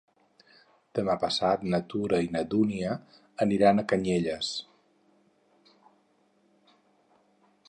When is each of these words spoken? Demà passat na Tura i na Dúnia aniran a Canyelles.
Demà 0.99 1.15
passat 1.23 1.65
na 1.73 1.81
Tura 1.93 2.21
i 2.29 2.31
na 2.37 2.43
Dúnia 2.55 2.97
aniran 3.47 3.79
a 3.79 3.87
Canyelles. 3.93 4.53